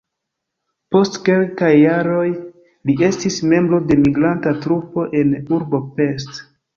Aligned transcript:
Post 0.93 1.17
kelkaj 1.25 1.67
jaroj 1.79 2.23
li 2.89 2.95
estis 3.09 3.37
membro 3.51 3.81
de 3.91 3.99
migranta 4.07 4.55
trupo 4.65 5.05
en 5.21 5.37
urbo 5.59 5.81
Pest. 6.01 6.41